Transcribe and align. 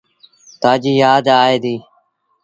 تآجيٚ 0.61 0.99
يآد 1.03 1.25
آئي 1.41 1.57
دي۔ 1.63 1.75